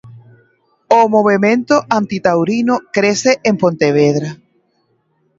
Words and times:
O 0.99 0.99
movemento 1.15 1.75
antitaurino 1.99 2.75
crece 2.95 3.31
en 3.49 3.55
Pontevedra. 3.63 4.29